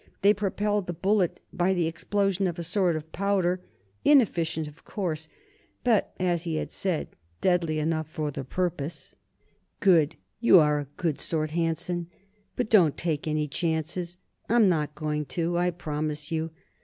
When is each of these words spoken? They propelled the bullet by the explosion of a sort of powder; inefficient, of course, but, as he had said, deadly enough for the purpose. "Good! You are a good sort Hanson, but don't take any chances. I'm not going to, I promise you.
They 0.23 0.33
propelled 0.33 0.87
the 0.87 0.93
bullet 0.95 1.39
by 1.53 1.75
the 1.75 1.85
explosion 1.85 2.47
of 2.47 2.57
a 2.57 2.63
sort 2.63 2.95
of 2.95 3.11
powder; 3.11 3.61
inefficient, 4.03 4.67
of 4.67 4.83
course, 4.83 5.29
but, 5.83 6.15
as 6.19 6.41
he 6.41 6.55
had 6.55 6.71
said, 6.71 7.09
deadly 7.39 7.77
enough 7.77 8.07
for 8.09 8.31
the 8.31 8.43
purpose. 8.43 9.13
"Good! 9.79 10.15
You 10.39 10.57
are 10.59 10.79
a 10.79 10.87
good 10.97 11.19
sort 11.19 11.51
Hanson, 11.51 12.07
but 12.55 12.71
don't 12.71 12.97
take 12.97 13.27
any 13.27 13.47
chances. 13.47 14.17
I'm 14.49 14.67
not 14.67 14.95
going 14.95 15.25
to, 15.37 15.55
I 15.59 15.69
promise 15.69 16.31
you. 16.31 16.49